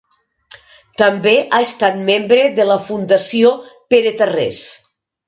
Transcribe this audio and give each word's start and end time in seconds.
També 1.01 1.33
ha 1.41 1.59
estat 1.67 1.99
membre 2.07 2.45
de 2.61 2.65
la 2.71 2.79
Fundació 2.87 3.53
Pere 3.95 4.15
Tarrés. 4.23 4.63